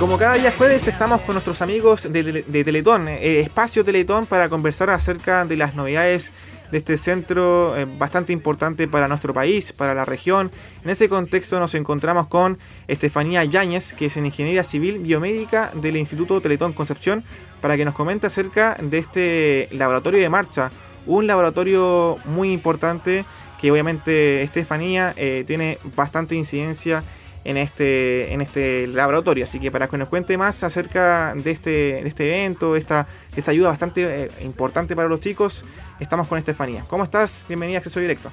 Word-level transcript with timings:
Como 0.00 0.16
cada 0.16 0.32
día 0.32 0.50
jueves 0.50 0.88
estamos 0.88 1.20
con 1.20 1.34
nuestros 1.34 1.60
amigos 1.60 2.10
de, 2.10 2.64
Teletón, 2.64 3.06
eh, 3.06 3.40
Espacio 3.40 3.84
Teletón, 3.84 4.24
para 4.24 4.48
conversar 4.48 4.88
acerca 4.88 5.44
de 5.44 5.58
las 5.58 5.74
novedades 5.74 6.32
de 6.72 6.78
este 6.78 6.96
centro 6.96 7.76
eh, 7.76 7.86
bastante 7.98 8.32
importante 8.32 8.88
para 8.88 9.08
nuestro 9.08 9.34
país, 9.34 9.74
para 9.74 9.94
la 9.94 10.06
región. 10.06 10.50
En 10.84 10.88
ese 10.88 11.10
contexto 11.10 11.60
nos 11.60 11.74
encontramos 11.74 12.28
con 12.28 12.58
Estefanía 12.88 13.44
Yáñez, 13.44 13.92
que 13.92 14.06
es 14.06 14.16
en 14.16 14.24
Ingeniería 14.24 14.64
Civil 14.64 15.00
Biomédica 15.00 15.70
del 15.74 15.98
Instituto 15.98 16.40
Teletón 16.40 16.72
Concepción, 16.72 17.22
para 17.60 17.76
que 17.76 17.84
nos 17.84 17.94
comente 17.94 18.26
acerca 18.26 18.78
de 18.80 18.96
este 18.96 19.68
laboratorio 19.72 20.18
de 20.18 20.30
marcha, 20.30 20.70
un 21.04 21.26
laboratorio 21.26 22.16
muy 22.24 22.52
importante 22.52 23.26
que 23.60 23.70
obviamente 23.70 24.40
Estefanía 24.40 25.12
eh, 25.18 25.44
tiene 25.46 25.78
bastante 25.94 26.36
incidencia 26.36 27.04
en 27.44 27.56
este, 27.56 28.32
en 28.32 28.40
este 28.40 28.86
laboratorio. 28.86 29.44
Así 29.44 29.58
que 29.60 29.70
para 29.70 29.88
que 29.88 29.96
nos 29.98 30.08
cuente 30.08 30.36
más 30.36 30.62
acerca 30.64 31.34
de 31.34 31.50
este, 31.50 31.70
de 31.70 32.08
este 32.08 32.26
evento, 32.26 32.76
esta, 32.76 33.06
esta 33.36 33.50
ayuda 33.50 33.68
bastante 33.68 34.24
eh, 34.24 34.30
importante 34.42 34.94
para 34.94 35.08
los 35.08 35.20
chicos, 35.20 35.64
estamos 35.98 36.28
con 36.28 36.38
Estefanía. 36.38 36.84
¿Cómo 36.88 37.04
estás? 37.04 37.44
Bienvenida 37.48 37.78
a 37.78 37.80
Acceso 37.80 38.00
Directo. 38.00 38.30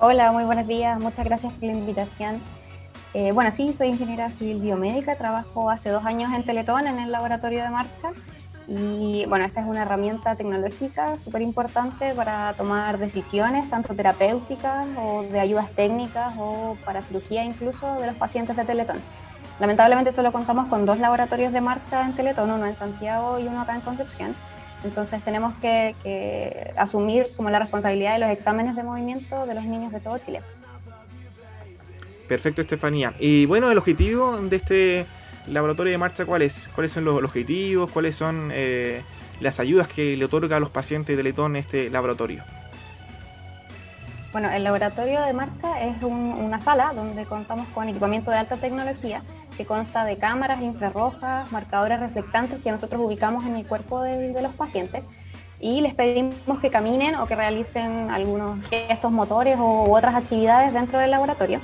Hola, 0.00 0.32
muy 0.32 0.44
buenos 0.44 0.66
días. 0.66 0.98
Muchas 0.98 1.24
gracias 1.24 1.52
por 1.52 1.64
la 1.64 1.72
invitación. 1.72 2.40
Eh, 3.14 3.30
bueno, 3.32 3.50
sí, 3.50 3.72
soy 3.74 3.88
ingeniera 3.88 4.30
civil 4.30 4.58
biomédica, 4.58 5.16
trabajo 5.16 5.70
hace 5.70 5.90
dos 5.90 6.04
años 6.04 6.32
en 6.34 6.44
Teletón, 6.44 6.86
en 6.86 6.98
el 6.98 7.12
laboratorio 7.12 7.62
de 7.62 7.68
marcha. 7.68 8.12
Y 8.68 9.24
bueno, 9.26 9.44
esta 9.44 9.60
es 9.60 9.66
una 9.66 9.82
herramienta 9.82 10.36
tecnológica 10.36 11.18
súper 11.18 11.42
importante 11.42 12.14
para 12.14 12.52
tomar 12.54 12.98
decisiones, 12.98 13.68
tanto 13.68 13.94
terapéuticas 13.94 14.86
o 14.96 15.24
de 15.24 15.40
ayudas 15.40 15.70
técnicas 15.72 16.34
o 16.38 16.76
para 16.84 17.02
cirugía 17.02 17.44
incluso 17.44 17.94
de 18.00 18.06
los 18.06 18.16
pacientes 18.16 18.56
de 18.56 18.64
Teletón. 18.64 18.98
Lamentablemente 19.58 20.12
solo 20.12 20.32
contamos 20.32 20.68
con 20.68 20.86
dos 20.86 20.98
laboratorios 20.98 21.52
de 21.52 21.60
marcha 21.60 22.04
en 22.04 22.14
Teletón, 22.14 22.50
uno 22.50 22.66
en 22.66 22.76
Santiago 22.76 23.38
y 23.38 23.46
uno 23.46 23.60
acá 23.60 23.74
en 23.74 23.80
Concepción. 23.80 24.34
Entonces 24.84 25.22
tenemos 25.22 25.54
que, 25.60 26.72
asumir 26.76 27.26
como 27.36 27.50
la 27.50 27.58
responsabilidad 27.58 28.14
de 28.14 28.20
los 28.20 28.30
exámenes 28.30 28.74
de 28.74 28.82
movimiento 28.82 29.46
de 29.46 29.54
los 29.54 29.64
niños 29.64 29.92
de 29.92 30.00
todo 30.00 30.18
Chile. 30.18 30.40
Perfecto, 32.28 32.62
Estefanía. 32.62 33.14
Y 33.18 33.46
bueno, 33.46 33.70
el 33.70 33.78
objetivo 33.78 34.38
de 34.38 34.56
este 34.56 35.06
laboratorio 35.46 35.92
de 35.92 35.98
marcha, 35.98 36.24
¿cuáles? 36.24 36.68
¿Cuáles 36.74 36.92
son 36.92 37.04
los, 37.04 37.22
objetivos? 37.22 37.90
¿Cuáles 37.90 38.16
son 38.16 38.50
eh, 38.52 39.02
las 39.40 39.60
ayudas 39.60 39.88
que 39.88 40.16
le 40.16 40.24
otorga 40.24 40.56
a 40.56 40.60
los 40.60 40.70
pacientes 40.70 41.16
de 41.16 41.22
Letón 41.22 41.56
este 41.56 41.90
laboratorio? 41.90 42.42
Bueno, 44.32 44.50
el 44.50 44.64
laboratorio 44.64 45.20
de 45.22 45.34
marcha 45.34 45.82
es 45.82 46.02
una 46.02 46.58
sala 46.58 46.92
donde 46.94 47.26
contamos 47.26 47.68
con 47.68 47.88
equipamiento 47.88 48.30
de 48.30 48.38
alta 48.38 48.56
tecnología 48.56 49.22
que 49.58 49.66
consta 49.66 50.06
de 50.06 50.16
cámaras 50.16 50.62
infrarrojas, 50.62 51.52
marcadores 51.52 52.00
reflectantes 52.00 52.62
que 52.62 52.70
nosotros 52.70 53.02
ubicamos 53.02 53.44
en 53.44 53.56
el 53.56 53.66
cuerpo 53.66 54.02
de, 54.02 54.40
los 54.40 54.54
pacientes 54.54 55.04
y 55.60 55.82
les 55.82 55.92
pedimos 55.92 56.60
que 56.62 56.70
caminen 56.70 57.14
o 57.16 57.26
que 57.26 57.36
realicen 57.36 58.10
algunos 58.10 58.58
gestos 58.70 59.12
motores 59.12 59.58
u 59.58 59.94
otras 59.94 60.14
actividades 60.14 60.72
dentro 60.72 60.98
del 60.98 61.10
laboratorio 61.10 61.60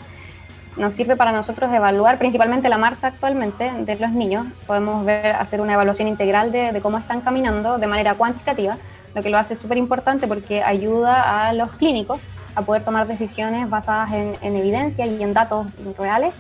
nos 0.79 0.95
sirve 0.95 1.17
para 1.17 1.33
nosotros 1.33 1.73
evaluar 1.73 2.19
principalmente 2.19 2.69
la 2.69 2.79
marcha 2.79 3.09
actualmente 3.09 3.71
de 3.81 3.97
los 3.97 4.12
niños. 4.12 4.47
Podemos 4.67 5.05
ver, 5.05 5.27
hacer 5.27 5.61
una 5.61 5.75
evaluación 5.75 6.08
integral 6.08 6.52
de, 6.52 6.79
cómo 6.80 6.98
están 6.98 7.20
caminando 7.20 7.79
de 7.79 7.86
manera 7.86 8.14
cuantitativa, 8.14 8.79
lo 9.14 9.23
que 9.23 9.30
lo 9.30 9.39
hace 9.39 9.57
súper 9.57 9.79
importante 9.79 10.27
porque 10.27 10.63
ayuda 10.63 11.48
a 11.48 11.52
los 11.52 11.73
clínicos 11.73 12.20
a 12.55 12.63
poder 12.63 12.85
tomar 12.85 13.07
decisiones 13.07 13.69
basadas 13.69 14.13
en, 14.13 14.57
evidencia 14.57 15.07
y 15.07 15.23
en 15.23 15.35
datos 15.35 15.67
reales 15.98 16.33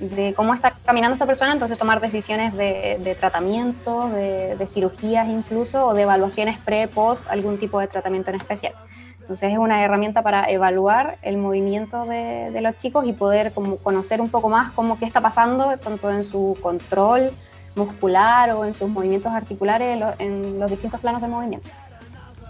de 0.00 0.34
cómo 0.34 0.52
está 0.52 0.72
caminando 0.84 1.12
esta 1.12 1.26
persona, 1.26 1.52
entonces 1.52 1.78
tomar 1.78 2.00
decisiones 2.00 2.54
de, 2.54 2.98
de 3.04 3.14
tratamiento, 3.14 4.08
de, 4.08 4.56
de 4.56 4.66
cirugías 4.66 5.28
incluso, 5.28 5.86
o 5.86 5.94
de 5.94 6.02
evaluaciones 6.02 6.58
pre, 6.58 6.88
post, 6.88 7.24
algún 7.28 7.58
tipo 7.58 7.78
de 7.78 7.86
tratamiento 7.86 8.30
en 8.30 8.36
especial. 8.36 8.74
Entonces 9.22 9.52
es 9.52 9.58
una 9.58 9.82
herramienta 9.84 10.22
para 10.22 10.50
evaluar 10.50 11.18
el 11.22 11.38
movimiento 11.38 12.04
de, 12.04 12.60
los 12.60 12.78
chicos 12.78 13.06
y 13.06 13.12
poder 13.12 13.52
como 13.52 13.76
conocer 13.76 14.20
un 14.20 14.28
poco 14.28 14.48
más 14.50 14.72
cómo 14.72 14.98
qué 14.98 15.04
está 15.04 15.20
pasando, 15.20 15.76
tanto 15.78 16.10
en 16.10 16.24
su 16.24 16.56
control 16.60 17.32
muscular 17.74 18.50
o 18.50 18.64
en 18.64 18.74
sus 18.74 18.88
movimientos 18.88 19.32
articulares 19.32 20.02
en 20.18 20.58
los 20.58 20.70
distintos 20.70 21.00
planos 21.00 21.22
de 21.22 21.28
movimiento. 21.28 21.68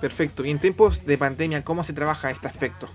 Perfecto. 0.00 0.44
Y 0.44 0.50
en 0.50 0.59
tiempos 0.59 1.06
de 1.06 1.16
pandemia, 1.16 1.62
¿cómo 1.62 1.84
se 1.84 1.93
trabaja 1.93 2.28
este 2.31 2.49
aspecto? 2.49 2.89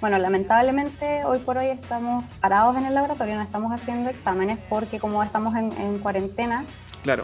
Bueno, 0.00 0.18
lamentablemente 0.18 1.24
hoy 1.24 1.38
por 1.38 1.56
hoy 1.56 1.68
estamos 1.68 2.24
parados 2.40 2.76
en 2.76 2.84
el 2.84 2.94
laboratorio, 2.94 3.36
no 3.36 3.42
estamos 3.42 3.72
haciendo 3.72 4.10
exámenes 4.10 4.58
porque 4.68 5.00
como 5.00 5.22
estamos 5.22 5.56
en, 5.56 5.98
cuarentena, 5.98 6.64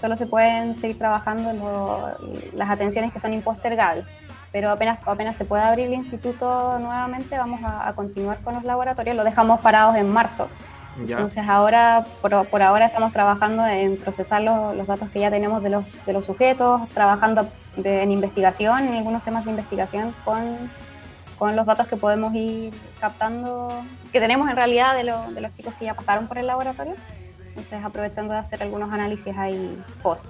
solo 0.01 0.17
se 0.17 0.27
pueden 0.27 0.77
seguir 0.77 0.99
trabajando 0.99 2.17
las 2.55 2.71
atenciones 2.71 3.13
que 3.13 3.19
son 3.19 3.33
impostergables 3.33 4.07
pero 4.53 4.71
apenas, 4.71 4.99
apenas 5.07 5.37
se 5.37 5.45
pueda 5.45 5.69
abrir 5.69 5.87
el 5.87 5.95
instituto 5.95 6.79
nuevamente, 6.81 7.37
vamos 7.39 7.61
a, 7.65 7.93
continuar 7.93 8.39
con 8.41 8.55
los 8.55 8.65
laboratorios. 8.65 9.17
Lo 9.17 9.25
dejamos 9.25 9.61
parados 9.61 9.97
en 9.97 10.11
marzo. 10.11 10.49
Entonces 10.99 11.45
ahora, 11.49 12.05
por, 12.21 12.47
por, 12.49 12.63
ahora 12.63 12.87
estamos 12.87 13.13
trabajando 13.13 13.65
en 13.67 13.97
procesar 13.97 14.43
los, 14.43 14.77
los, 14.77 14.87
datos 14.87 15.09
que 15.11 15.21
ya 15.21 15.31
tenemos 15.31 15.63
de 15.63 15.71
los, 15.71 16.05
de 16.05 16.13
los 16.13 16.27
sujetos, 16.27 16.83
trabajando 16.91 17.49
en 17.77 18.11
investigación, 18.11 18.87
en 18.87 18.95
algunos 18.95 19.23
temas 19.23 19.45
de 19.45 19.53
investigación 19.53 20.13
con, 20.25 20.57
con, 21.39 21.55
los 21.55 21.65
datos 21.65 21.87
que 21.87 21.97
podemos 21.97 22.35
ir 22.35 22.75
captando, 23.01 23.83
que 24.13 24.21
tenemos 24.21 24.51
en 24.51 24.57
realidad 24.57 24.95
de, 24.95 25.05
de 25.05 25.41
los 25.41 25.55
chicos 25.55 25.73
que 25.79 25.87
ya 25.87 25.95
pasaron 25.95 26.27
por 26.27 26.39
el 26.39 26.49
laboratorio. 26.49 26.97
Entonces 27.61 27.85
aprovechando 27.85 28.33
de 28.33 28.41
hacer 28.41 28.63
algunos 28.63 28.93
análisis 28.93 29.37
ahí 29.37 29.83
post. 30.03 30.27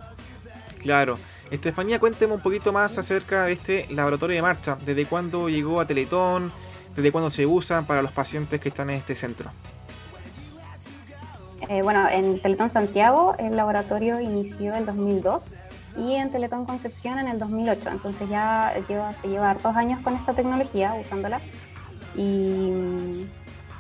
Claro. 0.81 1.19
Estefanía, 1.51 1.99
cuénteme 1.99 2.35
un 2.35 2.41
poquito 2.41 2.73
más 2.73 2.97
acerca 2.97 3.45
de 3.45 3.53
este 3.53 3.87
laboratorio 3.91 4.37
de 4.37 4.43
marcha. 4.43 4.77
¿Desde 4.85 5.05
cuándo 5.07 5.49
llegó 5.49 5.81
a 5.81 5.87
Teletón? 5.87 6.53
¿Desde 6.95 7.13
cuándo 7.13 7.31
se 7.31 7.47
usa 7.47 7.83
para 7.83 8.03
los 8.03 8.13
pacientes 8.13 8.61
que 8.61 8.69
están 8.69 8.91
en 8.91 8.97
este 8.97 9.15
centro? 9.15 9.51
Eh, 11.69 11.83
bueno, 11.83 12.09
en 12.09 12.41
Teletón 12.41 12.71
Santiago 12.71 13.35
el 13.39 13.57
laboratorio 13.57 14.21
inició 14.21 14.75
en 14.75 14.87
2002 14.87 15.55
y 15.97 16.15
en 16.15 16.31
Teletón 16.31 16.67
Concepción 16.67 17.19
en 17.19 17.29
el 17.29 17.39
2008. 17.39 17.91
Entonces 17.91 18.29
ya 18.29 18.73
lleva, 18.89 19.13
se 19.15 19.29
lleva 19.29 19.55
dos 19.55 19.77
años 19.77 20.01
con 20.01 20.15
esta 20.15 20.33
tecnología 20.33 20.95
usándola. 20.95 21.41
Y 22.17 23.27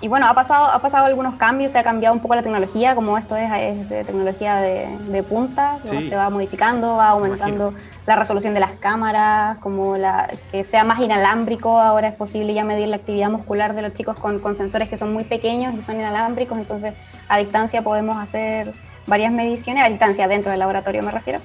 y 0.02 0.08
bueno, 0.08 0.26
ha 0.26 0.34
pasado, 0.34 0.64
ha 0.64 0.78
pasado 0.80 1.04
algunos 1.04 1.34
cambios, 1.34 1.72
se 1.72 1.78
ha 1.78 1.82
cambiado 1.82 2.14
un 2.14 2.22
poco 2.22 2.34
la 2.34 2.42
tecnología, 2.42 2.94
como 2.94 3.18
esto 3.18 3.36
es, 3.36 3.88
de 3.88 4.02
tecnología 4.02 4.56
de, 4.56 5.22
punta, 5.22 5.78
se 5.84 6.16
va 6.16 6.30
modificando, 6.30 6.96
va 6.96 7.10
aumentando 7.10 7.74
la 8.06 8.16
resolución 8.16 8.54
de 8.54 8.60
las 8.60 8.72
cámaras, 8.72 9.58
como 9.58 9.98
la, 9.98 10.30
que 10.50 10.64
sea 10.64 10.84
más 10.84 11.00
inalámbrico, 11.00 11.78
ahora 11.78 12.08
es 12.08 12.14
posible 12.14 12.54
ya 12.54 12.64
medir 12.64 12.88
la 12.88 12.96
actividad 12.96 13.28
muscular 13.28 13.74
de 13.74 13.82
los 13.82 13.92
chicos 13.92 14.18
con, 14.18 14.38
con 14.38 14.56
sensores 14.56 14.88
que 14.88 14.96
son 14.96 15.12
muy 15.12 15.24
pequeños 15.24 15.74
y 15.74 15.82
son 15.82 15.96
inalámbricos, 15.96 16.56
entonces 16.56 16.94
a 17.28 17.36
distancia 17.36 17.82
podemos 17.82 18.16
hacer 18.16 18.72
varias 19.06 19.32
mediciones, 19.32 19.84
a 19.84 19.88
distancia 19.90 20.28
dentro 20.28 20.50
del 20.50 20.60
laboratorio 20.60 21.02
me 21.02 21.10
refiero, 21.10 21.40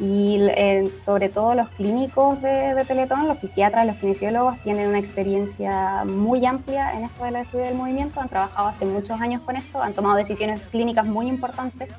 y 0.00 0.38
eh, 0.40 0.90
sobre 1.04 1.28
todo 1.28 1.54
los 1.54 1.68
clínicos 1.68 2.40
de, 2.40 2.74
de, 2.74 2.84
Teletón, 2.86 3.28
los 3.28 3.38
fisiatras, 3.38 3.86
los 3.86 3.96
kinesiólogos, 3.96 4.58
tienen 4.60 4.88
una 4.88 4.98
experiencia 4.98 6.04
muy 6.06 6.44
amplia 6.46 6.94
en 6.96 7.04
esto 7.04 7.24
del 7.24 7.36
estudio 7.36 7.66
del 7.66 7.74
movimiento, 7.74 8.18
han 8.20 8.30
trabajado 8.30 8.68
hace 8.68 8.86
muchos 8.86 9.20
años 9.20 9.42
con 9.42 9.56
esto, 9.56 9.82
han 9.82 9.92
tomado 9.92 10.16
decisiones 10.16 10.62
clínicas 10.70 11.04
muy 11.04 11.28
importantes. 11.28 11.90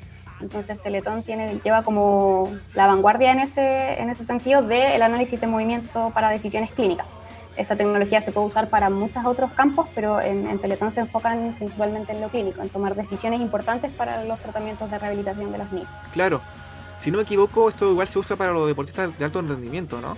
Entonces 0.41 0.81
Teletón 0.81 1.21
tiene, 1.21 1.59
lleva 1.63 1.83
como 1.83 2.51
la 2.73 2.87
vanguardia 2.87 3.31
en 3.31 3.39
ese, 3.39 4.01
en 4.01 4.09
ese 4.09 4.25
sentido 4.25 4.63
del 4.63 4.99
análisis 5.03 5.39
de 5.39 5.45
movimiento 5.45 6.09
para 6.15 6.29
decisiones 6.29 6.71
clínicas. 6.71 7.05
Esta 7.55 7.75
tecnología 7.75 8.21
se 8.21 8.31
puede 8.31 8.47
usar 8.47 8.69
para 8.69 8.89
muchos 8.89 9.23
otros 9.25 9.51
campos, 9.53 9.89
pero 9.93 10.19
en, 10.19 10.47
en 10.47 10.57
Teletón 10.57 10.91
se 10.91 11.01
enfocan 11.01 11.53
principalmente 11.59 12.13
en 12.13 12.21
lo 12.21 12.29
clínico, 12.29 12.63
en 12.63 12.69
tomar 12.69 12.95
decisiones 12.95 13.41
importantes 13.41 13.91
para 13.91 14.23
los 14.23 14.39
tratamientos 14.39 14.89
de 14.89 14.97
rehabilitación 14.97 15.51
de 15.51 15.57
los 15.59 15.71
niños. 15.71 15.89
Claro, 16.13 16.41
si 17.01 17.09
no 17.09 17.17
me 17.17 17.23
equivoco, 17.23 17.67
esto 17.67 17.91
igual 17.91 18.07
se 18.07 18.19
usa 18.19 18.35
para 18.35 18.51
los 18.51 18.67
deportistas 18.67 19.17
de 19.17 19.25
alto 19.25 19.41
rendimiento, 19.41 19.99
¿no? 19.99 20.15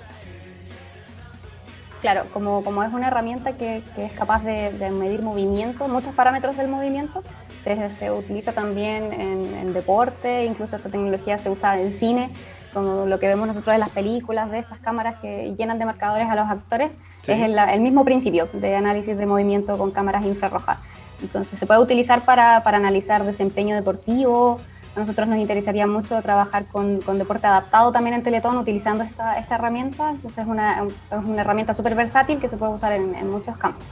Claro, 2.02 2.26
como, 2.34 2.62
como 2.62 2.84
es 2.84 2.94
una 2.94 3.08
herramienta 3.08 3.54
que, 3.54 3.82
es 3.98 4.12
capaz 4.12 4.44
de, 4.44 4.92
medir 4.92 5.22
movimiento, 5.22 5.88
muchos 5.88 6.14
parámetros 6.14 6.58
del 6.58 6.68
movimiento, 6.68 7.24
se, 7.64 8.12
utiliza 8.12 8.52
también 8.52 9.14
en, 9.14 9.74
deporte, 9.74 10.44
incluso 10.44 10.76
esta 10.76 10.90
tecnología 10.90 11.38
se 11.38 11.50
usa 11.50 11.80
en 11.80 11.94
cine, 11.94 12.30
como 12.74 13.06
lo 13.06 13.18
que 13.20 13.30
vemos 13.30 13.48
nosotros 13.48 13.74
en 13.74 13.80
las 13.80 13.92
películas 13.92 14.52
de 14.52 14.60
estas 14.60 14.80
cámaras 14.80 15.16
que 15.22 15.56
llenan 15.58 15.80
de 15.80 15.86
marcadores 15.86 16.28
a 16.28 16.36
los 16.36 16.50
actores, 16.50 16.92
es 17.26 17.40
el, 17.40 17.58
el, 17.58 17.80
mismo 17.80 18.04
principio 18.04 18.50
de 18.52 18.76
análisis 18.76 19.18
de 19.18 19.26
movimiento 19.26 19.78
con 19.78 19.92
cámaras 19.92 20.26
infrarrojas. 20.26 20.80
Entonces 21.22 21.58
se 21.58 21.66
puede 21.66 21.80
utilizar 21.80 22.26
para, 22.26 22.64
para 22.64 22.76
analizar 22.76 23.24
desempeño 23.24 23.76
deportivo, 23.76 24.60
a 24.96 25.00
nosotros 25.00 25.28
nos 25.28 25.40
interesaría 25.40 25.88
mucho 25.88 26.22
trabajar 26.22 26.66
con, 26.66 27.00
deporte 27.18 27.48
adaptado 27.48 27.92
también 27.92 28.16
en 28.16 28.24
Teletón 28.24 28.58
utilizando 28.58 29.04
esta, 29.04 29.38
esta 29.40 29.56
herramienta. 29.56 30.12
Entonces 30.12 30.40
es 30.40 30.48
una, 30.48 30.84
es 30.84 31.18
una 31.18 31.42
herramienta 31.42 31.74
súper 31.74 31.96
versátil 31.96 32.40
que 32.40 32.48
se 32.48 32.58
puede 32.58 32.74
usar 32.74 32.94
en, 32.94 33.30
muchos 33.30 33.58
campos. 33.58 33.84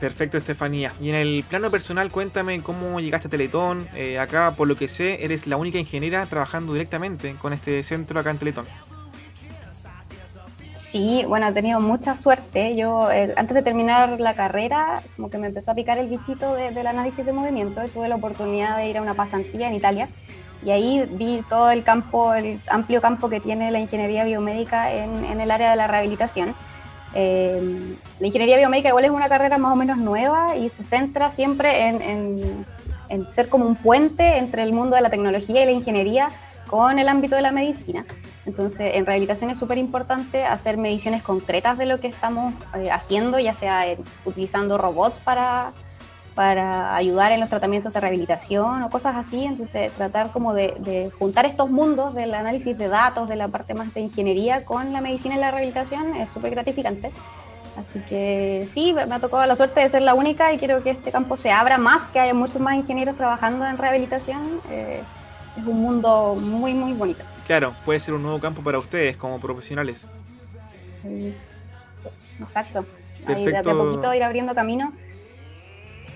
Perfecto, 0.00 0.36
Estefanía. 0.36 0.92
Y 1.00 1.08
en 1.08 1.14
el 1.14 1.44
plano 1.48 1.70
personal, 1.70 2.10
cuéntame 2.10 2.62
cómo 2.62 3.00
llegaste 3.00 3.28
a 3.28 3.30
Teletón. 3.30 3.88
Eh, 3.94 4.18
acá, 4.18 4.52
por 4.56 4.68
lo 4.68 4.76
que 4.76 4.88
sé, 4.88 5.24
eres 5.24 5.46
la 5.46 5.56
única 5.56 5.78
ingeniera 5.78 6.26
trabajando 6.26 6.72
directamente 6.74 7.34
con 7.40 7.52
este 7.52 7.82
centro 7.82 8.20
acá 8.20 8.30
en 8.30 8.38
Teletón. 8.38 8.66
Sí, 10.96 11.24
bueno, 11.26 11.48
he 11.48 11.52
tenido 11.52 11.80
mucha 11.80 12.16
suerte. 12.16 12.76
Yo, 12.76 13.10
eh, 13.10 13.34
antes 13.36 13.54
de 13.54 13.62
terminar 13.62 14.20
la 14.20 14.34
carrera, 14.34 15.02
como 15.16 15.28
que 15.28 15.36
me 15.36 15.48
empezó 15.48 15.72
a 15.72 15.74
picar 15.74 15.98
el 15.98 16.08
bichito 16.08 16.54
del 16.54 16.86
análisis 16.86 17.26
de 17.26 17.32
movimiento 17.32 17.84
y 17.84 17.88
tuve 17.88 18.08
la 18.08 18.14
oportunidad 18.16 18.76
de 18.76 18.88
ir 18.88 18.96
a 18.96 19.02
una 19.02 19.12
pasantía 19.12 19.68
en 19.68 19.74
Italia. 19.74 20.08
Y 20.66 20.72
ahí 20.72 21.08
vi 21.12 21.44
todo 21.48 21.70
el 21.70 21.84
campo, 21.84 22.34
el 22.34 22.60
amplio 22.68 23.00
campo 23.00 23.28
que 23.28 23.38
tiene 23.38 23.70
la 23.70 23.78
ingeniería 23.78 24.24
biomédica 24.24 24.92
en, 24.92 25.24
en 25.24 25.40
el 25.40 25.52
área 25.52 25.70
de 25.70 25.76
la 25.76 25.86
rehabilitación. 25.86 26.56
Eh, 27.14 27.94
la 28.18 28.26
ingeniería 28.26 28.56
biomédica 28.56 28.88
igual 28.88 29.04
es 29.04 29.12
una 29.12 29.28
carrera 29.28 29.58
más 29.58 29.72
o 29.72 29.76
menos 29.76 29.96
nueva 29.96 30.56
y 30.56 30.68
se 30.68 30.82
centra 30.82 31.30
siempre 31.30 31.86
en, 31.86 32.66
en 33.08 33.30
ser 33.30 33.48
como 33.48 33.64
un 33.64 33.76
puente 33.76 34.38
entre 34.38 34.64
el 34.64 34.72
mundo 34.72 34.96
de 34.96 35.02
la 35.02 35.08
tecnología 35.08 35.62
y 35.62 35.66
la 35.66 35.70
ingeniería 35.70 36.30
con 36.66 36.98
el 36.98 37.08
ámbito 37.08 37.36
de 37.36 37.42
la 37.42 37.52
medicina. 37.52 38.04
Entonces, 38.44 38.90
en 38.94 39.06
rehabilitación 39.06 39.50
es 39.50 39.58
súper 39.58 39.78
importante 39.78 40.44
hacer 40.44 40.78
mediciones 40.78 41.22
concretas 41.22 41.78
de 41.78 41.86
lo 41.86 42.00
que 42.00 42.08
estamos 42.08 42.54
eh, 42.74 42.90
haciendo, 42.90 43.38
ya 43.38 43.54
sea 43.54 43.84
utilizando 44.24 44.78
robots 44.78 45.20
para, 45.20 45.72
para 46.36 46.94
ayudar 46.94 47.32
en 47.32 47.40
los 47.40 47.48
tratamientos 47.48 47.94
de 47.94 48.00
rehabilitación 48.00 48.82
o 48.82 48.90
cosas 48.90 49.16
así. 49.16 49.46
Entonces, 49.46 49.90
tratar 49.92 50.32
como 50.32 50.52
de, 50.52 51.10
juntar 51.18 51.46
estos 51.46 51.70
mundos 51.70 52.14
del 52.14 52.34
análisis 52.34 52.76
de 52.76 52.88
datos, 52.88 53.26
de 53.26 53.36
la 53.36 53.48
parte 53.48 53.72
más 53.72 53.92
de 53.94 54.02
ingeniería 54.02 54.62
con 54.66 54.92
la 54.92 55.00
medicina 55.00 55.36
y 55.36 55.38
la 55.38 55.50
rehabilitación 55.50 56.14
es 56.14 56.28
súper 56.28 56.50
gratificante. 56.50 57.10
Así 57.78 58.00
que 58.06 58.68
sí, 58.74 58.92
me 58.92 59.14
ha 59.14 59.18
tocado 59.18 59.46
la 59.46 59.56
suerte 59.56 59.80
de 59.80 59.88
ser 59.88 60.02
la 60.02 60.12
única 60.12 60.52
y 60.52 60.58
quiero 60.58 60.82
que 60.82 60.90
este 60.90 61.10
campo 61.10 61.38
se 61.38 61.50
abra 61.50 61.78
más, 61.78 62.02
que 62.08 62.20
haya 62.20 62.34
muchos 62.34 62.60
más 62.60 62.76
ingenieros 62.76 63.16
trabajando 63.16 63.64
en 63.64 63.78
rehabilitación. 63.78 64.60
Eh, 64.70 65.00
es 65.56 65.64
un 65.64 65.80
mundo 65.80 66.36
muy, 66.38 66.74
muy 66.74 66.92
bonito. 66.92 67.24
Claro, 67.46 67.74
puede 67.86 67.98
ser 67.98 68.12
un 68.12 68.22
nuevo 68.22 68.40
campo 68.40 68.60
para 68.60 68.78
ustedes 68.78 69.16
como 69.16 69.40
profesionales. 69.40 70.10
exacto. 72.40 72.84
Perfecto. 73.26 73.50
de, 73.50 73.70
a 73.70 73.74
poquito 73.74 74.14
ir 74.14 74.22
abriendo 74.22 74.54
camino. 74.54 74.92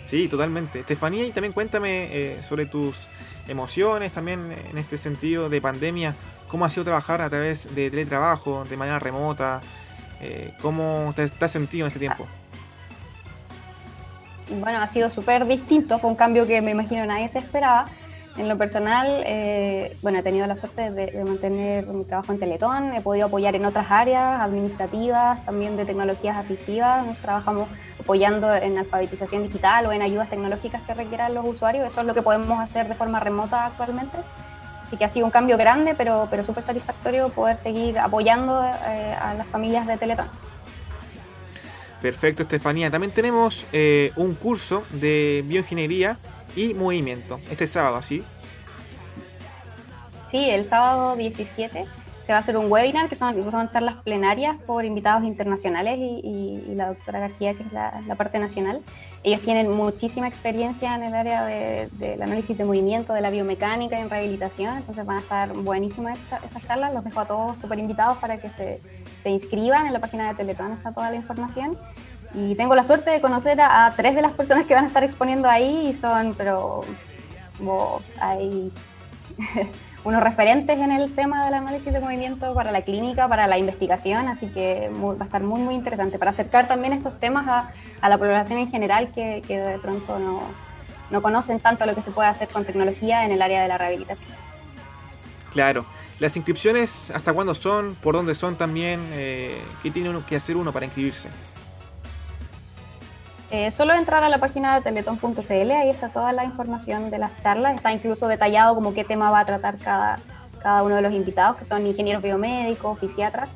Sí, 0.04 0.28
totalmente. 0.28 0.80
Estefanía, 0.80 1.26
y 1.26 1.30
también 1.30 1.52
cuéntame 1.52 2.08
eh, 2.10 2.42
sobre 2.42 2.66
tus 2.66 3.06
emociones 3.48 4.12
también 4.12 4.52
en 4.70 4.78
este 4.78 4.96
sentido 4.96 5.48
de 5.48 5.60
pandemia. 5.60 6.14
¿Cómo 6.48 6.64
ha 6.64 6.70
sido 6.70 6.84
trabajar 6.84 7.20
a 7.22 7.28
través 7.28 7.74
de 7.74 7.90
teletrabajo, 7.90 8.64
de 8.68 8.76
manera 8.76 8.98
remota? 8.98 9.60
Eh, 10.20 10.52
¿Cómo 10.60 11.12
te, 11.14 11.28
te, 11.28 11.44
has 11.44 11.50
sentido 11.50 11.86
en 11.86 11.88
este 11.88 12.00
tiempo? 12.00 12.26
Bueno, 14.60 14.80
ha 14.80 14.88
sido 14.88 15.10
súper 15.10 15.46
distinto, 15.46 15.98
fue 15.98 16.10
un 16.10 16.16
cambio 16.16 16.46
que 16.46 16.60
me 16.60 16.72
imagino 16.72 17.06
nadie 17.06 17.28
se 17.28 17.38
esperaba. 17.38 17.86
En 18.40 18.48
lo 18.48 18.56
personal, 18.56 19.22
eh, 19.26 19.94
bueno, 20.00 20.20
he 20.20 20.22
tenido 20.22 20.46
la 20.46 20.56
suerte 20.56 20.90
de, 20.90 21.24
mantener 21.24 21.86
mi 21.88 22.04
trabajo 22.04 22.32
en 22.32 22.38
Teletón, 22.38 22.94
he 22.94 23.02
podido 23.02 23.26
apoyar 23.26 23.54
en 23.54 23.66
otras 23.66 23.90
áreas 23.90 24.40
administrativas, 24.40 25.44
también 25.44 25.76
de 25.76 25.84
tecnologías 25.84 26.38
asistivas, 26.38 27.04
nos 27.04 27.18
trabajamos 27.18 27.68
apoyando 28.00 28.54
en 28.54 28.78
alfabetización 28.78 29.42
digital 29.42 29.84
o 29.84 29.92
en 29.92 30.00
ayudas 30.00 30.30
tecnológicas 30.30 30.80
que 30.80 30.94
requieran 30.94 31.34
los 31.34 31.44
usuarios, 31.44 31.86
eso 31.86 32.00
es 32.00 32.06
lo 32.06 32.14
que 32.14 32.22
podemos 32.22 32.58
hacer 32.60 32.88
de 32.88 32.94
forma 32.94 33.20
remota 33.20 33.66
actualmente. 33.66 34.16
Así 34.86 34.96
que 34.96 35.04
ha 35.04 35.10
sido 35.10 35.26
un 35.26 35.32
cambio 35.32 35.58
grande, 35.58 35.94
pero, 35.94 36.26
pero 36.30 36.42
súper 36.42 36.64
satisfactorio 36.64 37.28
poder 37.28 37.58
seguir 37.58 37.98
apoyando 37.98 38.64
eh, 38.64 39.14
a 39.20 39.34
las 39.34 39.48
familias 39.48 39.86
de 39.86 39.98
Teletón. 39.98 40.28
Perfecto, 42.00 42.44
Estefanía. 42.44 42.90
También 42.90 43.12
tenemos 43.12 43.66
eh, 43.74 44.12
un 44.16 44.34
curso 44.34 44.84
de 44.92 45.44
bioingeniería 45.46 46.16
y 46.56 46.74
movimiento. 46.74 47.40
Este 47.50 47.66
sábado, 47.66 47.96
¿así? 47.96 48.22
Sí, 50.30 50.48
el 50.48 50.68
sábado 50.68 51.16
17 51.16 51.86
se 52.30 52.32
va 52.32 52.38
a 52.38 52.42
hacer 52.42 52.56
un 52.56 52.70
webinar 52.70 53.08
que 53.08 53.16
son, 53.16 53.50
son 53.50 53.70
charlas 53.70 53.96
plenarias 54.02 54.56
por 54.64 54.84
invitados 54.84 55.24
internacionales 55.24 55.98
y, 55.98 56.62
la 56.76 56.86
doctora 56.86 57.18
García, 57.18 57.54
que 57.54 57.64
es 57.64 57.72
la, 57.72 58.14
parte 58.16 58.38
nacional. 58.38 58.82
Ellos 59.24 59.40
tienen 59.40 59.68
muchísima 59.72 60.28
experiencia 60.28 60.94
en 60.94 61.02
el 61.02 61.14
área 61.14 61.44
del 61.44 62.22
análisis 62.22 62.56
de 62.56 62.64
movimiento, 62.64 63.12
de 63.14 63.20
la 63.20 63.30
biomecánica 63.30 63.98
y 63.98 64.02
en 64.02 64.10
rehabilitación, 64.10 64.76
entonces 64.76 65.04
van 65.04 65.16
a 65.16 65.20
estar 65.20 65.52
buenísimas 65.52 66.20
esas 66.44 66.64
charlas. 66.64 66.94
Los 66.94 67.02
dejo 67.02 67.18
a 67.18 67.24
todos 67.24 67.58
súper 67.60 67.80
invitados 67.80 68.18
para 68.18 68.38
que 68.38 68.48
se, 68.48 68.80
se 69.20 69.30
inscriban. 69.30 69.88
En 69.88 69.92
la 69.92 69.98
página 69.98 70.28
de 70.28 70.34
Teletón 70.34 70.72
está 70.72 70.92
toda 70.92 71.10
la 71.10 71.16
información. 71.16 71.76
Y 72.34 72.54
tengo 72.54 72.74
la 72.74 72.84
suerte 72.84 73.10
de 73.10 73.20
conocer 73.20 73.60
a, 73.60 73.92
tres 73.96 74.14
de 74.14 74.22
las 74.22 74.32
personas 74.32 74.66
que 74.66 74.74
van 74.74 74.84
a 74.84 74.88
estar 74.88 75.02
exponiendo 75.02 75.48
ahí 75.48 75.88
y 75.88 75.94
son, 75.96 76.34
pero 76.34 76.84
hay 78.20 78.72
unos 80.04 80.22
referentes 80.22 80.78
en 80.78 80.92
el 80.92 81.14
tema 81.14 81.44
del 81.44 81.54
análisis 81.54 81.92
de 81.92 82.00
movimiento 82.00 82.54
para 82.54 82.72
la 82.72 82.82
clínica, 82.82 83.28
para 83.28 83.46
la 83.46 83.58
investigación, 83.58 84.28
así 84.28 84.46
que 84.48 84.90
va 84.90 85.16
a 85.20 85.24
estar 85.24 85.42
muy, 85.42 85.60
muy 85.60 85.74
interesante 85.74 86.18
para 86.18 86.30
acercar 86.30 86.68
también 86.68 86.92
estos 86.92 87.18
temas 87.18 87.48
a, 87.48 87.72
a 88.00 88.08
la 88.08 88.16
población 88.16 88.60
en 88.60 88.70
general 88.70 89.10
que, 89.12 89.42
que 89.46 89.58
de 89.58 89.78
pronto 89.78 90.18
no, 90.18 90.40
no, 91.10 91.22
conocen 91.22 91.58
tanto 91.58 91.84
lo 91.84 91.94
que 91.94 92.02
se 92.02 92.12
puede 92.12 92.28
hacer 92.28 92.48
con 92.48 92.64
tecnología 92.64 93.24
en 93.24 93.32
el 93.32 93.42
área 93.42 93.60
de 93.60 93.68
la 93.68 93.76
rehabilitación. 93.76 94.30
Claro. 95.52 95.84
¿Las 96.20 96.36
inscripciones 96.36 97.10
hasta 97.10 97.32
cuándo 97.32 97.54
son? 97.54 97.96
¿Por 97.96 98.14
dónde 98.14 98.34
son 98.34 98.54
también? 98.54 99.08
Eh, 99.12 99.60
¿Qué 99.82 99.90
tiene 99.90 100.10
uno 100.10 100.24
que 100.24 100.36
hacer 100.36 100.56
uno 100.56 100.72
para 100.72 100.86
inscribirse? 100.86 101.28
Eh, 103.50 103.72
solo 103.72 103.94
entrar 103.94 104.22
a 104.22 104.28
la 104.28 104.38
página 104.38 104.76
de 104.76 104.80
teleton.cl, 104.82 105.70
ahí 105.72 105.90
está 105.90 106.08
toda 106.10 106.32
la 106.32 106.44
información 106.44 107.10
de 107.10 107.18
las 107.18 107.32
charlas, 107.40 107.74
está 107.74 107.92
incluso 107.92 108.28
detallado 108.28 108.76
como 108.76 108.94
qué 108.94 109.02
tema 109.02 109.30
va 109.32 109.40
a 109.40 109.44
tratar 109.44 109.76
cada, 109.78 110.20
cada 110.62 110.84
uno 110.84 110.94
de 110.94 111.02
los 111.02 111.12
invitados, 111.12 111.56
que 111.56 111.64
son 111.64 111.84
ingenieros 111.84 112.22
biomédicos, 112.22 112.98
fisiatras, 113.00 113.48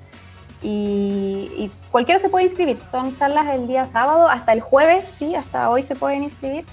y, 0.63 1.71
cualquiera 1.91 2.19
se 2.19 2.29
puede 2.29 2.47
inscribir. 2.47 2.81
Son 2.91 3.17
charlas 3.19 3.55
el 3.55 3.69
día 3.69 3.87
sábado 3.87 4.29
hasta 4.29 4.53
el 4.53 4.63
jueves, 4.63 5.13
sí, 5.15 5.35
hasta 5.35 5.71
hoy 5.71 5.83
se 5.83 5.95
pueden 5.95 6.25
inscribir, 6.25 6.65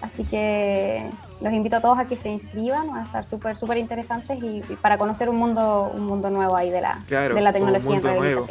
así 0.00 0.24
que 0.24 1.04
los 1.40 1.52
invito 1.52 1.76
a 1.76 1.80
todos 1.80 1.98
a 1.98 2.06
que 2.06 2.16
se 2.16 2.30
inscriban, 2.30 2.88
van 2.88 3.00
a 3.00 3.04
estar 3.04 3.26
súper, 3.26 3.56
súper 3.56 3.76
interesantes 3.76 4.38
y, 4.42 4.60
para 4.80 4.96
conocer 4.96 5.28
un 5.28 5.36
mundo, 5.36 5.90
un 5.92 6.06
mundo 6.06 6.30
nuevo 6.30 6.56
ahí 6.56 6.70
de 6.70 6.80
la, 6.80 7.00
de 7.08 7.40
la 7.40 7.52
tecnología 7.52 7.90
un 7.90 7.94
mundo 7.96 8.14
nuevo, 8.14 8.46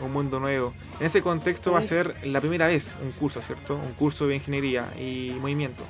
un 0.00 0.12
mundo 0.12 0.40
nuevo. 0.40 0.72
En 1.00 1.06
ese 1.06 1.22
contexto 1.22 1.72
va 1.72 1.80
a 1.80 1.82
ser 1.82 2.14
la 2.24 2.40
primera 2.40 2.66
vez 2.66 2.96
un 3.02 3.12
curso, 3.12 3.42
¿cierto? 3.42 3.76
Un 3.76 3.92
curso 3.92 4.26
de 4.26 4.36
ingeniería 4.36 4.86
y 4.98 5.36
movimiento. 5.40 5.82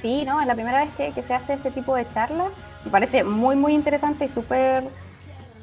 Sí, 0.00 0.24
no, 0.26 0.40
es 0.40 0.46
la 0.46 0.54
primera 0.54 0.84
vez 0.84 1.12
que, 1.14 1.22
se 1.22 1.34
hace 1.34 1.54
este 1.54 1.70
tipo 1.70 1.96
de 1.96 2.08
charla. 2.10 2.48
Me 2.84 2.90
parece 2.90 3.24
muy, 3.24 3.56
muy 3.56 3.72
interesante 3.72 4.26
y 4.26 4.28
súper 4.28 4.84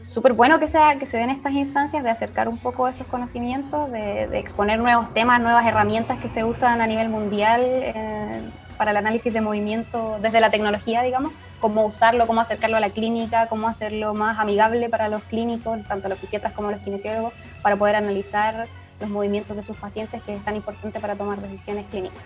súper 0.01 0.33
bueno 0.33 0.59
que, 0.59 0.67
sea, 0.67 0.97
que 0.97 1.05
se 1.05 1.17
den 1.17 1.29
estas 1.29 1.53
instancias 1.53 2.03
de 2.03 2.09
acercar 2.09 2.49
un 2.49 2.57
poco 2.57 2.87
esos 2.87 3.07
conocimientos, 3.07 3.89
de, 3.91 4.23
exponer 4.39 4.79
nuevos 4.79 5.13
temas, 5.13 5.39
nuevas 5.39 5.65
herramientas 5.65 6.19
que 6.19 6.27
se 6.27 6.43
usan 6.43 6.81
a 6.81 6.87
nivel 6.87 7.07
mundial 7.07 7.61
eh, 7.63 8.41
para 8.81 8.89
el 8.89 8.97
análisis 8.97 9.31
de 9.31 9.41
movimiento 9.41 10.17
desde 10.23 10.41
la 10.41 10.49
tecnología, 10.49 11.03
digamos 11.03 11.33
cómo 11.59 11.85
usarlo, 11.85 12.25
cómo 12.25 12.41
acercarlo 12.41 12.77
a 12.77 12.79
la 12.79 12.89
clínica, 12.89 13.45
cómo 13.47 13.67
hacerlo 13.67 14.15
más 14.15 14.39
amigable 14.39 14.89
para 14.89 15.07
los 15.07 15.21
clínicos, 15.25 15.87
tanto 15.87 16.09
los 16.09 16.17
fisiatras 16.17 16.51
como 16.53 16.71
los 16.71 16.79
kinesiólogos, 16.79 17.31
para 17.61 17.75
poder 17.75 17.95
analizar 17.95 18.67
los 18.99 19.07
movimientos 19.07 19.55
de 19.55 19.61
sus 19.61 19.77
pacientes, 19.77 20.23
que 20.23 20.35
es 20.35 20.43
tan 20.43 20.55
importante 20.55 20.99
para 20.99 21.15
tomar 21.15 21.39
decisiones 21.39 21.85
clínicas. 21.91 22.17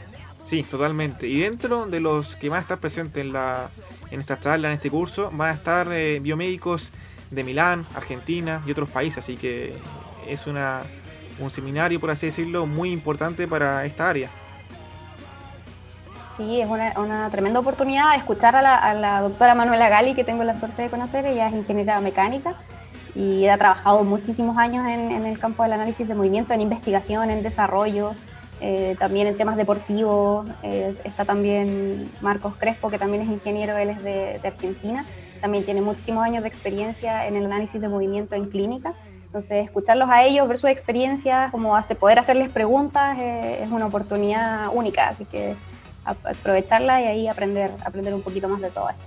Sí, 0.45 0.63
totalmente. 0.63 1.27
Y 1.27 1.41
dentro 1.41 1.87
de 1.87 1.99
los 1.99 2.37
que 2.37 2.47
van 2.47 2.59
a 2.59 2.61
estar 2.61 2.77
presentes 2.77 3.25
en, 3.25 3.33
la, 3.33 3.69
en 4.09 4.21
esta 4.21 4.39
charla, 4.39 4.69
en 4.69 4.75
este 4.75 4.89
curso, 4.89 5.31
van 5.33 5.49
a 5.49 5.53
estar 5.55 5.91
eh, 5.91 6.21
biomédicos 6.21 6.93
de 7.31 7.43
Milán, 7.43 7.85
Argentina 7.95 8.61
y 8.65 8.71
otros 8.71 8.87
países, 8.87 9.17
así 9.17 9.35
que 9.35 9.75
es 10.25 10.47
una, 10.47 10.83
un 11.37 11.51
seminario, 11.51 11.99
por 11.99 12.11
así 12.11 12.27
decirlo, 12.27 12.65
muy 12.65 12.93
importante 12.93 13.45
para 13.45 13.85
esta 13.85 14.09
área. 14.09 14.29
Sí, 16.37 16.59
es 16.59 16.67
una, 16.67 17.29
tremenda 17.29 17.61
oportunidad 17.61 18.13
escuchar 18.17 18.57
a 18.57 18.93
la, 18.93 19.21
doctora 19.21 19.55
Manuela 19.55 19.87
Gali, 19.87 20.15
que 20.15 20.25
tengo 20.25 20.43
la 20.43 20.57
suerte 20.57 20.81
de 20.81 20.89
conocer. 20.89 21.25
Ella 21.25 21.47
es 21.47 21.53
ingeniera 21.53 22.01
mecánica 22.01 22.55
y 23.15 23.47
ha 23.47 23.57
trabajado 23.57 24.03
muchísimos 24.03 24.57
años 24.57 24.85
en, 24.85 25.25
el 25.25 25.39
campo 25.39 25.63
del 25.63 25.73
análisis 25.73 26.05
de 26.05 26.13
movimiento, 26.13 26.53
en 26.53 26.59
investigación, 26.59 27.29
en 27.29 27.41
desarrollo, 27.41 28.15
eh, 28.59 28.97
también 28.99 29.27
en 29.27 29.37
temas 29.37 29.55
deportivos. 29.55 30.45
Eh, 30.61 30.93
está 31.05 31.23
también 31.23 32.11
Marcos 32.19 32.55
Crespo, 32.57 32.89
que 32.89 32.99
también 32.99 33.23
es 33.23 33.29
ingeniero, 33.29 33.77
él 33.77 33.91
es 33.91 34.03
de, 34.03 34.41
Argentina. 34.43 35.05
También 35.39 35.63
tiene 35.63 35.81
muchísimos 35.81 36.21
años 36.25 36.43
de 36.43 36.49
experiencia 36.49 37.27
en 37.27 37.37
el 37.37 37.45
análisis 37.45 37.79
de 37.79 37.87
movimiento 37.87 38.35
en 38.35 38.49
clínica. 38.49 38.93
Entonces, 39.27 39.63
escucharlos 39.63 40.09
a 40.09 40.23
ellos, 40.23 40.45
ver 40.49 40.57
sus 40.57 40.69
experiencias, 40.69 41.49
como 41.51 41.77
hace, 41.77 41.95
poder 41.95 42.19
hacerles 42.19 42.49
preguntas, 42.49 43.17
eh, 43.19 43.61
es 43.63 43.71
una 43.71 43.85
oportunidad 43.85 44.67
única. 44.73 45.07
Así 45.07 45.23
que 45.23 45.55
aprovecharla 46.05 47.01
y 47.01 47.07
ahí 47.07 47.27
aprender, 47.27 47.71
aprender 47.83 48.13
un 48.13 48.21
poquito 48.21 48.47
más 48.47 48.61
de 48.61 48.69
todo 48.69 48.89
esto. 48.89 49.03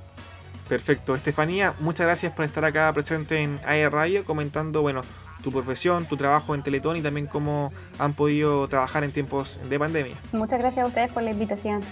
Perfecto. 0.69 1.14
Estefanía, 1.14 1.73
muchas 1.81 2.07
gracias 2.07 2.33
por 2.35 2.45
estar 2.45 2.64
acá 2.64 2.93
presente 2.93 3.43
en 3.43 3.59
AE 3.64 3.88
Radio 3.88 4.25
comentando, 4.25 4.83
bueno, 4.83 5.00
tu 5.43 5.50
profesión, 5.50 6.05
tu 6.07 6.17
trabajo 6.17 6.55
en 6.55 6.62
Teletón 6.62 6.97
y 6.97 7.02
también 7.02 7.26
cómo 7.26 7.73
han 7.99 8.12
podido 8.12 8.69
trabajar 8.69 9.05
en 9.05 9.12
tiempos 9.12 9.59
de 9.69 9.78
pandemia. 9.78 10.17
Muchas 10.33 10.59
gracias 10.59 10.85
a 10.85 10.88
ustedes 10.88 11.12
por 11.12 11.23
la 11.23 11.31
invitación. 11.31 11.83